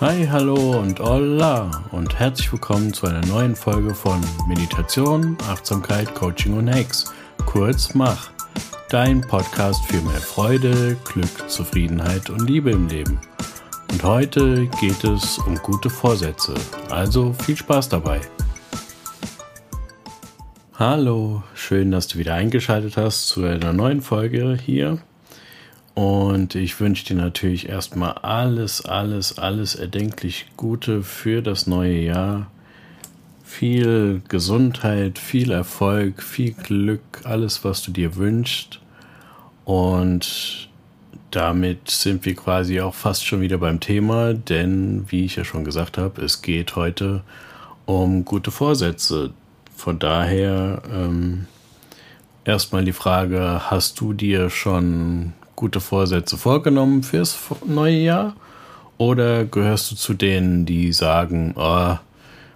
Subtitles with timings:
[0.00, 6.56] Hi, hallo und hola und herzlich willkommen zu einer neuen Folge von Meditation, Achtsamkeit, Coaching
[6.56, 7.12] und Hacks,
[7.44, 8.30] kurz Mach,
[8.88, 13.20] dein Podcast für mehr Freude, Glück, Zufriedenheit und Liebe im Leben.
[13.92, 16.54] Und heute geht es um gute Vorsätze,
[16.88, 18.22] also viel Spaß dabei.
[20.78, 25.02] Hallo, schön, dass du wieder eingeschaltet hast zu einer neuen Folge hier.
[26.00, 32.50] Und ich wünsche dir natürlich erstmal alles, alles, alles erdenklich Gute für das neue Jahr.
[33.44, 38.80] Viel Gesundheit, viel Erfolg, viel Glück, alles, was du dir wünschst.
[39.66, 40.70] Und
[41.32, 45.66] damit sind wir quasi auch fast schon wieder beim Thema, denn wie ich ja schon
[45.66, 47.24] gesagt habe, es geht heute
[47.84, 49.34] um gute Vorsätze.
[49.76, 51.44] Von daher ähm,
[52.46, 58.34] erstmal die Frage, hast du dir schon gute Vorsätze vorgenommen fürs neue Jahr?
[58.96, 61.96] Oder gehörst du zu denen, die sagen, oh,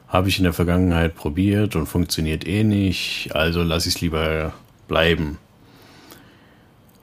[0.09, 4.55] habe ich in der Vergangenheit probiert und funktioniert eh nicht, also lass ich es lieber
[4.89, 5.37] bleiben?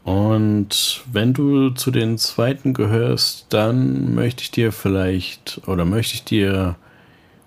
[0.04, 6.24] Und wenn du zu den zweiten gehörst, dann möchte ich dir vielleicht oder möchte ich
[6.24, 6.78] dir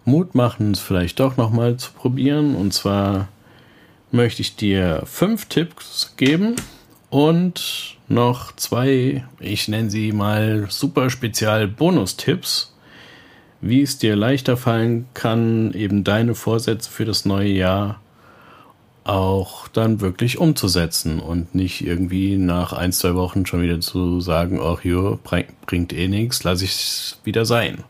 [0.05, 2.55] Mut machen, es vielleicht doch nochmal zu probieren.
[2.55, 3.27] Und zwar
[4.12, 6.55] möchte ich dir fünf Tipps geben
[7.14, 12.74] und noch zwei, ich nenne sie mal super spezial Bonustipps,
[13.60, 18.00] wie es dir leichter fallen kann, eben deine Vorsätze für das neue Jahr
[19.04, 24.58] auch dann wirklich umzusetzen und nicht irgendwie nach ein, zwei Wochen schon wieder zu sagen,
[24.60, 25.20] ach jo,
[25.66, 27.84] bringt eh nichts, lasse ich es wieder sein.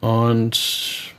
[0.00, 1.12] Und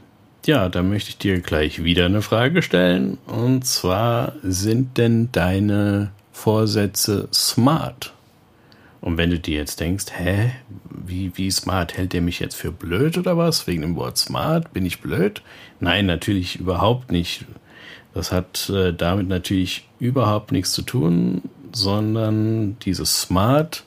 [0.47, 3.19] ja, da möchte ich dir gleich wieder eine Frage stellen.
[3.27, 6.09] Und zwar, sind denn deine
[6.41, 8.13] Vorsätze smart.
[8.99, 10.51] Und wenn du dir jetzt denkst, hä,
[10.89, 13.67] wie, wie smart hält der mich jetzt für blöd oder was?
[13.67, 14.73] Wegen dem Wort smart?
[14.73, 15.43] Bin ich blöd?
[15.79, 17.45] Nein, natürlich überhaupt nicht.
[18.15, 21.43] Das hat äh, damit natürlich überhaupt nichts zu tun,
[21.73, 23.83] sondern dieses smart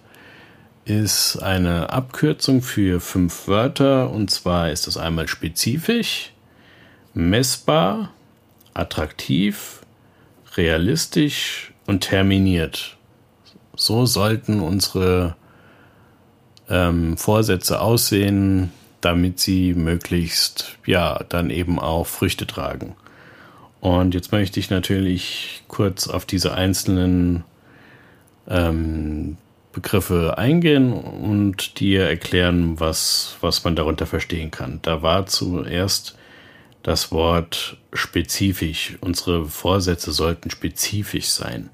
[0.84, 6.32] ist eine Abkürzung für fünf Wörter und zwar ist das einmal spezifisch,
[7.14, 8.10] messbar,
[8.74, 9.80] attraktiv,
[10.56, 12.96] realistisch, und terminiert.
[13.76, 15.36] So sollten unsere
[16.68, 22.96] ähm, Vorsätze aussehen, damit sie möglichst, ja, dann eben auch Früchte tragen.
[23.80, 27.44] Und jetzt möchte ich natürlich kurz auf diese einzelnen
[28.48, 29.36] ähm,
[29.72, 34.78] Begriffe eingehen und dir erklären, was, was man darunter verstehen kann.
[34.82, 36.16] Da war zuerst
[36.82, 38.96] das Wort spezifisch.
[39.00, 41.70] Unsere Vorsätze sollten spezifisch sein.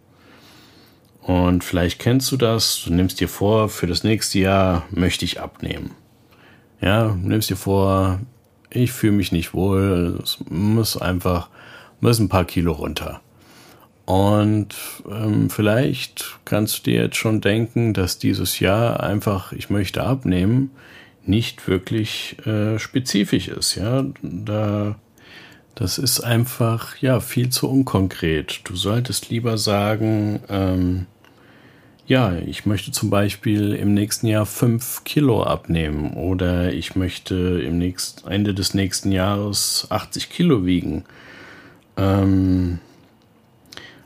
[1.22, 5.40] Und vielleicht kennst du das, du nimmst dir vor, für das nächste Jahr möchte ich
[5.40, 5.92] abnehmen.
[6.80, 8.20] Ja, nimmst dir vor,
[8.70, 11.48] ich fühle mich nicht wohl, es muss einfach,
[12.00, 13.20] muss ein paar Kilo runter.
[14.06, 14.74] Und
[15.08, 20.70] ähm, vielleicht kannst du dir jetzt schon denken, dass dieses Jahr einfach, ich möchte abnehmen,
[21.24, 23.76] nicht wirklich äh, spezifisch ist.
[23.76, 24.96] Ja, da,
[25.74, 28.60] das ist einfach ja viel zu unkonkret.
[28.64, 31.06] Du solltest lieber sagen, ähm,
[32.06, 37.78] ja, ich möchte zum Beispiel im nächsten Jahr fünf Kilo abnehmen oder ich möchte im
[37.78, 41.04] nächsten, Ende des nächsten Jahres 80 Kilo wiegen.
[41.96, 42.80] Ähm,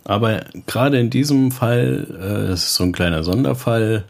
[0.04, 4.04] aber gerade in diesem Fall, äh, das ist so ein kleiner Sonderfall,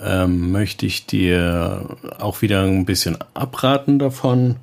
[0.00, 4.56] ähm, möchte ich dir auch wieder ein bisschen abraten davon,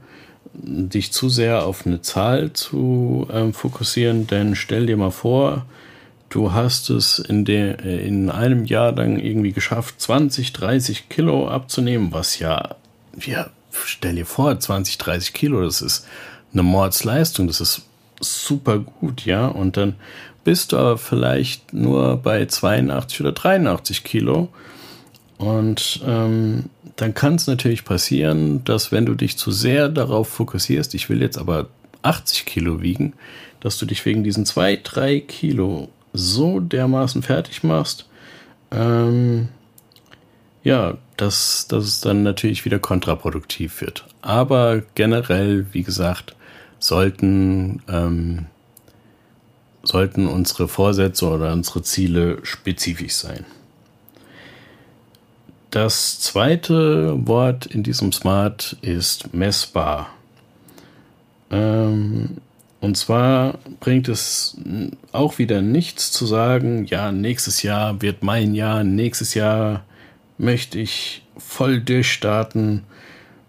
[0.57, 5.65] dich zu sehr auf eine Zahl zu ähm, fokussieren, denn stell dir mal vor,
[6.29, 12.11] du hast es in, der, in einem Jahr dann irgendwie geschafft, 20, 30 Kilo abzunehmen,
[12.11, 12.75] was ja,
[13.25, 16.07] ja, stell dir vor, 20, 30 Kilo, das ist
[16.53, 17.83] eine Mordsleistung, das ist
[18.19, 19.95] super gut, ja, und dann
[20.43, 24.49] bist du aber vielleicht nur bei 82 oder 83 Kilo
[25.37, 30.95] und ähm, dann kann es natürlich passieren, dass wenn du dich zu sehr darauf fokussierst,
[30.95, 31.67] ich will jetzt aber
[32.01, 33.13] 80 Kilo wiegen,
[33.59, 38.07] dass du dich wegen diesen zwei, drei Kilo so dermaßen fertig machst,
[38.71, 39.49] ähm,
[40.63, 44.05] ja, dass, dass es dann natürlich wieder kontraproduktiv wird.
[44.21, 46.35] Aber generell, wie gesagt,
[46.79, 48.47] sollten, ähm,
[49.83, 53.45] sollten unsere Vorsätze oder unsere Ziele spezifisch sein.
[55.71, 60.09] Das zweite Wort in diesem Smart ist messbar.
[61.51, 62.37] Ähm,
[62.79, 64.57] und zwar bringt es
[65.11, 69.83] auch wieder nichts zu sagen, ja, nächstes Jahr wird mein Jahr, nächstes Jahr
[70.37, 72.83] möchte ich voll durchstarten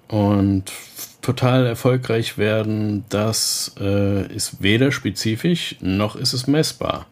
[0.08, 0.72] und
[1.20, 7.06] total erfolgreich werden, das äh, ist weder spezifisch noch ist es messbar.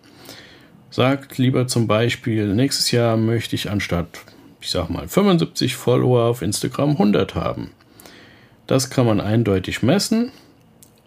[0.90, 4.08] Sagt lieber zum Beispiel, nächstes Jahr möchte ich anstatt,
[4.66, 7.70] ich sag mal, 75 Follower auf Instagram 100 haben.
[8.66, 10.32] Das kann man eindeutig messen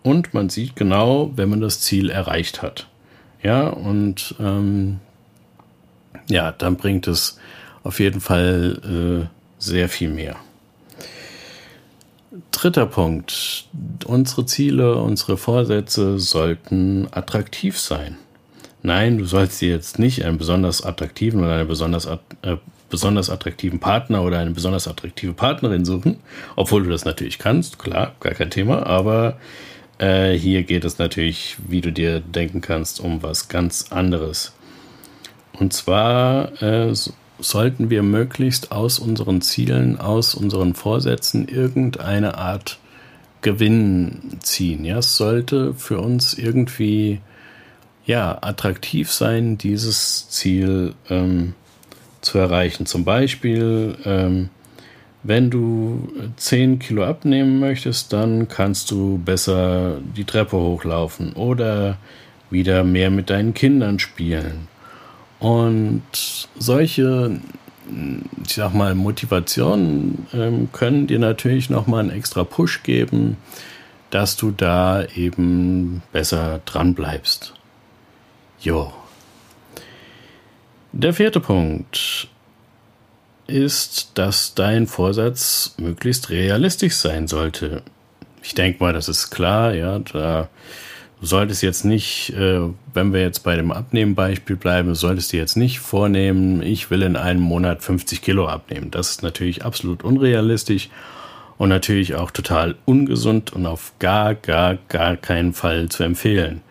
[0.02, 2.88] und man sieht genau, wenn man das Ziel erreicht hat.
[3.44, 5.02] Ja, und ähm,
[6.30, 7.38] ja, dann bringt es
[7.84, 10.38] auf jeden Fall äh, sehr viel mehr.
[12.52, 13.68] Dritter Punkt.
[14.06, 18.16] Unsere Ziele, unsere Vorsätze sollten attraktiv sein.
[18.84, 22.56] Nein, du sollst dir jetzt nicht einen besonders attraktiven oder einen besonders, äh,
[22.90, 26.18] besonders attraktiven Partner oder eine besonders attraktive Partnerin suchen,
[26.56, 29.38] obwohl du das natürlich kannst, klar, gar kein Thema, aber
[30.00, 34.54] äh, hier geht es natürlich, wie du dir denken kannst, um was ganz anderes.
[35.54, 36.94] Und zwar äh,
[37.40, 42.80] sollten wir möglichst aus unseren Zielen, aus unseren Vorsätzen irgendeine Art
[43.42, 44.84] Gewinn ziehen.
[44.84, 47.22] Ja, es sollte für uns irgendwie
[48.06, 51.54] ja attraktiv sein, dieses Ziel ähm,
[52.30, 52.86] zu erreichen.
[52.86, 54.50] Zum Beispiel, ähm,
[55.24, 61.98] wenn du 10 Kilo abnehmen möchtest, dann kannst du besser die Treppe hochlaufen oder
[62.50, 64.68] wieder mehr mit deinen Kindern spielen
[65.40, 66.04] und
[66.58, 67.40] solche,
[68.46, 73.38] ich sag mal, Motivationen ähm, können dir natürlich nochmal einen extra Push geben,
[74.10, 77.54] dass du da eben besser dran bleibst.
[78.60, 78.92] Jo.
[80.92, 82.28] Der vierte Punkt
[83.48, 87.84] ist, dass dein Vorsatz möglichst realistisch sein sollte.
[88.42, 90.50] Ich denke mal, das ist klar, ja, da
[91.20, 92.62] Du solltest jetzt nicht, äh,
[92.94, 97.18] wenn wir jetzt bei dem Abnehmen-Beispiel bleiben, solltest du jetzt nicht vornehmen, ich will in
[97.18, 98.90] einem Monat 50 Kilo abnehmen.
[98.90, 100.90] Das ist natürlich absolut unrealistisch
[101.58, 106.62] und natürlich auch total ungesund und auf gar, gar, gar keinen Fall zu empfehlen.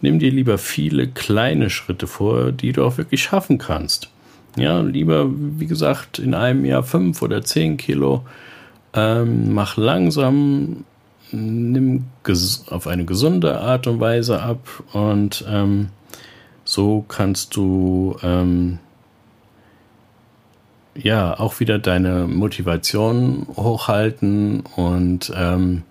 [0.00, 4.10] Nimm dir lieber viele kleine Schritte vor, die du auch wirklich schaffen kannst.
[4.56, 8.24] Ja, lieber, wie gesagt, in einem Jahr fünf oder zehn Kilo.
[8.94, 10.84] Ähm, mach langsam
[11.32, 12.04] nimm
[12.70, 14.60] auf eine gesunde Art und Weise ab
[14.92, 15.88] und ähm,
[16.64, 18.78] so kannst du ähm,
[20.94, 25.82] ja auch wieder deine Motivation hochhalten und ähm,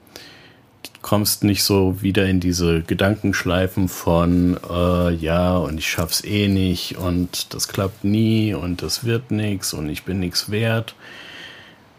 [1.06, 6.98] kommst nicht so wieder in diese Gedankenschleifen von äh, ja und ich schaff's eh nicht
[6.98, 10.96] und das klappt nie und das wird nichts und ich bin nichts wert.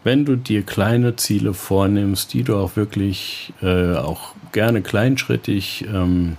[0.03, 6.35] Wenn du dir kleine Ziele vornimmst, die du auch wirklich äh, auch gerne kleinschrittig ähm,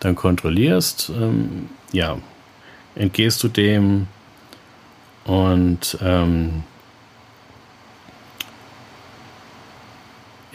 [0.00, 2.16] dann kontrollierst, ähm, ja,
[2.94, 4.06] entgehst du dem
[5.26, 6.64] und ähm,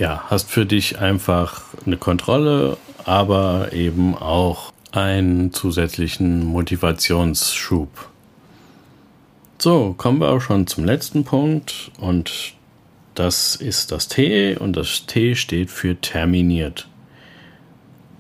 [0.02, 8.10] ja, hast für dich einfach eine Kontrolle, aber eben auch einen zusätzlichen Motivationsschub.
[9.60, 12.56] So, kommen wir auch schon zum letzten Punkt und
[13.14, 16.88] das ist das T und das T steht für terminiert.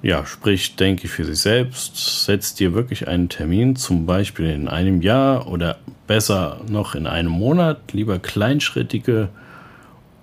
[0.04, 5.02] Ja, sprich, denke für sich selbst, setzt dir wirklich einen Termin, zum Beispiel in einem
[5.02, 9.30] Jahr oder besser noch in einem Monat, lieber kleinschrittige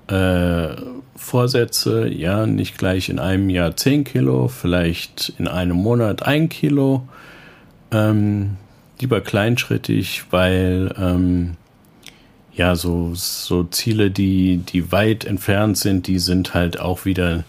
[0.07, 0.77] äh,
[1.19, 7.07] Vorsätze, ja, nicht gleich in einem Jahr 10 Kilo, vielleicht in einem Monat 1 Kilo.
[7.91, 8.57] Ähm,
[9.01, 11.57] lieber kleinschrittig, weil ähm,
[12.55, 17.45] ja, so, so Ziele, die, die weit entfernt sind, die sind halt auch wieder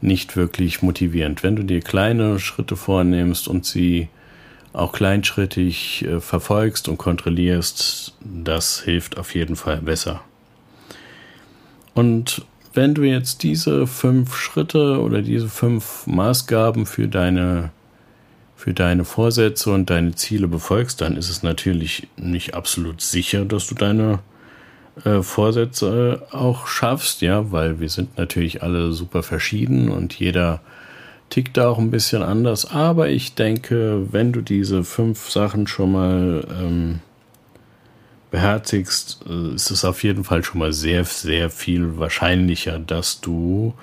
[0.00, 1.42] nicht wirklich motivierend.
[1.42, 4.08] Wenn du dir kleine Schritte vornimmst und sie
[4.72, 10.22] auch kleinschrittig äh, verfolgst und kontrollierst, das hilft auf jeden Fall besser.
[11.94, 12.44] Und
[12.74, 17.70] wenn du jetzt diese fünf Schritte oder diese fünf Maßgaben für deine
[18.54, 23.66] für deine Vorsätze und deine Ziele befolgst, dann ist es natürlich nicht absolut sicher, dass
[23.66, 24.20] du deine
[25.04, 30.60] äh, Vorsätze auch schaffst, ja, weil wir sind natürlich alle super verschieden und jeder
[31.28, 32.70] tickt da auch ein bisschen anders.
[32.70, 37.00] Aber ich denke, wenn du diese fünf Sachen schon mal ähm,
[38.32, 43.74] beherzigst, äh, ist es auf jeden Fall schon mal sehr, sehr viel wahrscheinlicher, dass du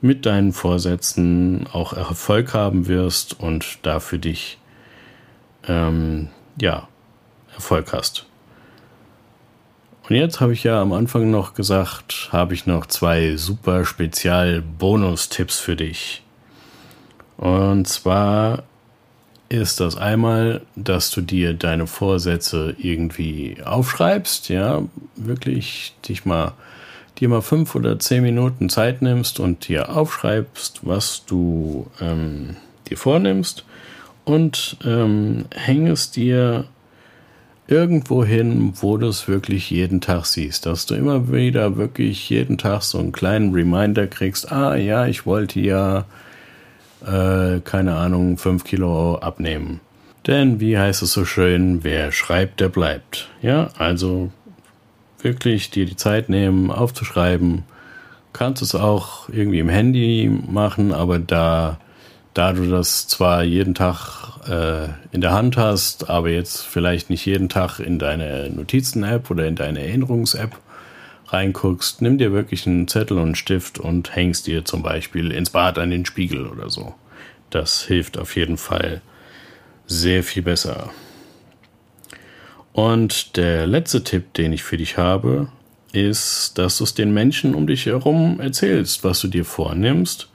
[0.00, 4.58] mit deinen Vorsätzen auch Erfolg haben wirst und da für dich
[5.68, 6.30] ähm,
[6.60, 6.88] ja
[7.54, 8.26] Erfolg hast.
[10.08, 14.60] Und jetzt habe ich ja am Anfang noch gesagt, habe ich noch zwei super spezial
[14.60, 16.24] Bonus-Tipps für dich.
[17.36, 18.64] Und zwar
[19.50, 24.82] ist das einmal, dass du dir deine Vorsätze irgendwie aufschreibst, ja,
[25.16, 26.52] wirklich dich mal,
[27.18, 32.56] dir mal fünf oder zehn Minuten Zeit nimmst und dir aufschreibst, was du ähm,
[32.88, 33.64] dir vornimmst
[34.24, 36.66] und ähm, hängest dir
[37.66, 42.56] irgendwo hin, wo du es wirklich jeden Tag siehst, dass du immer wieder wirklich jeden
[42.56, 46.04] Tag so einen kleinen Reminder kriegst, ah ja, ich wollte ja
[47.06, 49.80] äh, keine Ahnung, 5 Kilo abnehmen.
[50.26, 53.28] Denn wie heißt es so schön, wer schreibt, der bleibt.
[53.40, 54.30] Ja, also
[55.22, 57.64] wirklich dir die Zeit nehmen, aufzuschreiben.
[58.32, 61.78] Kannst es auch irgendwie im Handy machen, aber da,
[62.34, 67.26] da du das zwar jeden Tag äh, in der Hand hast, aber jetzt vielleicht nicht
[67.26, 70.56] jeden Tag in deine Notizen-App oder in deine Erinnerungs-App,
[71.32, 75.50] reinguckst, nimm dir wirklich einen Zettel und einen Stift und hängst dir zum Beispiel ins
[75.50, 76.94] Bad an den Spiegel oder so.
[77.50, 79.02] Das hilft auf jeden Fall
[79.86, 80.90] sehr viel besser.
[82.72, 85.48] Und der letzte Tipp, den ich für dich habe,
[85.92, 90.28] ist, dass du es den Menschen um dich herum erzählst, was du dir vornimmst.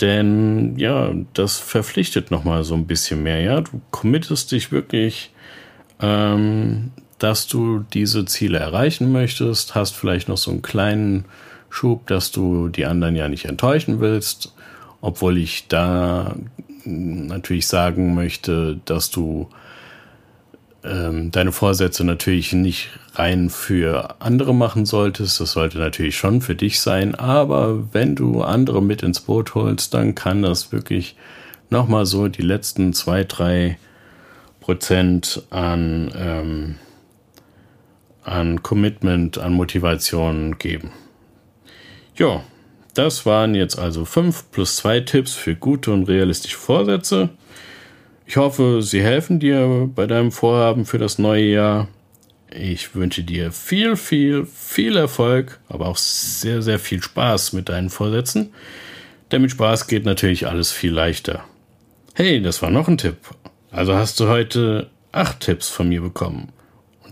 [0.00, 3.40] Denn ja, das verpflichtet nochmal so ein bisschen mehr.
[3.40, 5.32] Ja, du committest dich wirklich
[6.00, 11.24] ähm, dass du diese Ziele erreichen möchtest, hast vielleicht noch so einen kleinen
[11.70, 14.54] Schub, dass du die anderen ja nicht enttäuschen willst,
[15.00, 16.34] obwohl ich da
[16.84, 19.48] natürlich sagen möchte, dass du
[20.84, 25.40] ähm, deine Vorsätze natürlich nicht rein für andere machen solltest.
[25.40, 29.92] Das sollte natürlich schon für dich sein, aber wenn du andere mit ins Boot holst,
[29.94, 31.16] dann kann das wirklich
[31.70, 33.78] nochmal so die letzten zwei, drei
[34.60, 36.74] Prozent an ähm,
[38.24, 40.90] an Commitment, an Motivation geben.
[42.16, 42.42] Ja,
[42.94, 47.30] das waren jetzt also fünf plus zwei Tipps für gute und realistische Vorsätze.
[48.26, 51.88] Ich hoffe, sie helfen dir bei deinem Vorhaben für das neue Jahr.
[52.50, 57.88] Ich wünsche dir viel, viel, viel Erfolg, aber auch sehr, sehr viel Spaß mit deinen
[57.88, 58.52] Vorsätzen.
[59.30, 61.44] Denn mit Spaß geht natürlich alles viel leichter.
[62.14, 63.16] Hey, das war noch ein Tipp.
[63.70, 66.52] Also hast du heute acht Tipps von mir bekommen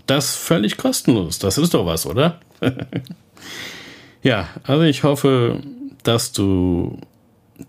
[0.07, 1.39] das völlig kostenlos.
[1.39, 2.39] Das ist doch was, oder?
[4.23, 5.61] ja, also ich hoffe,
[6.03, 6.97] dass du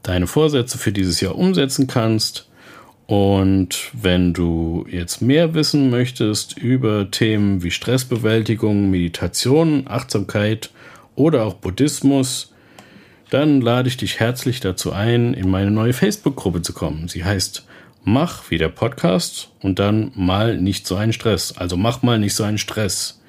[0.02, 2.48] deine Vorsätze für dieses Jahr umsetzen kannst.
[3.06, 10.70] Und wenn du jetzt mehr wissen möchtest über Themen wie Stressbewältigung, Meditation, Achtsamkeit
[11.14, 12.52] oder auch Buddhismus,
[13.30, 17.08] dann lade ich dich herzlich dazu ein, in meine neue Facebook-Gruppe zu kommen.
[17.08, 17.66] Sie heißt
[18.04, 21.56] mach wie der Podcast und dann mal nicht so einen Stress.
[21.56, 23.20] Also mach mal nicht so einen Stress.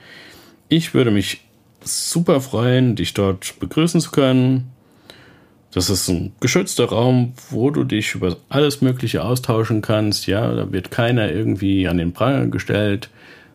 [0.69, 1.41] Ich würde mich
[1.83, 4.71] super freuen, dich dort begrüßen zu können.
[5.71, 10.25] Das ist ein geschützter Raum, wo du dich über alles Mögliche austauschen kannst.
[10.25, 13.09] Ja, da wird keiner irgendwie an den Pranger gestellt,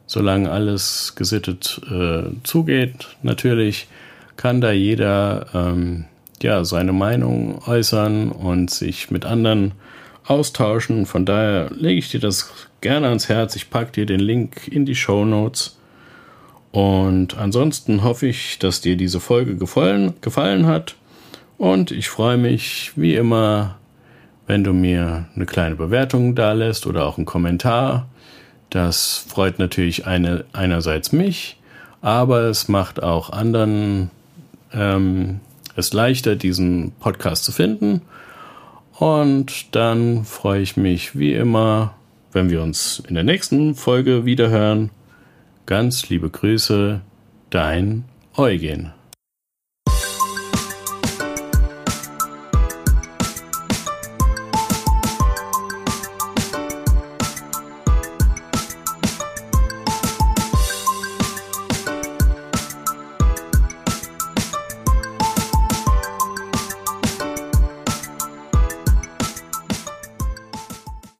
[0.07, 3.17] solange alles gesittet äh, zugeht.
[3.23, 3.89] Natürlich
[4.37, 6.05] kann da jeder ähm,
[6.43, 9.73] ja seine Meinung äußern und sich mit anderen
[10.27, 11.07] austauschen.
[11.07, 13.57] Von daher lege ich dir das gerne ans Herz.
[13.57, 15.79] Ich packe dir den Link in die Show Notes.
[16.73, 20.97] Und ansonsten hoffe ich, dass dir diese Folge gefallen, gefallen hat.
[21.57, 23.77] Und ich freue mich wie immer,
[24.47, 28.09] wenn du mir eine kleine Bewertung da lässt oder auch einen Kommentar.
[28.71, 31.59] Das freut natürlich eine, einerseits mich,
[32.03, 34.11] aber es macht auch anderen
[34.73, 35.41] ähm,
[35.77, 38.03] es leichter, diesen Podcast zu finden.
[38.99, 41.95] Und dann freue ich mich wie immer,
[42.33, 44.91] wenn wir uns in der nächsten Folge wiederhören.
[45.67, 47.01] Ganz liebe Grüße,
[47.51, 48.05] dein
[48.37, 48.93] Eugen.